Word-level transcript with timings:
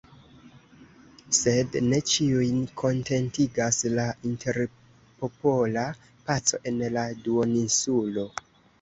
Sed 1.39 1.77
ne 1.89 1.99
ĉiujn 2.13 2.57
kontentigas 2.83 3.79
la 4.01 4.07
interpopola 4.33 5.87
paco 6.33 6.65
en 6.75 6.87
la 6.99 7.09
duoninsulo. 7.25 8.31